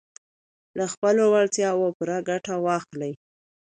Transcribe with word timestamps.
له 0.77 0.85
خپلو 0.93 1.23
وړتیاوو 1.33 1.95
پوره 1.97 2.17
ګټه 2.29 2.53
واخلئ. 2.65 3.13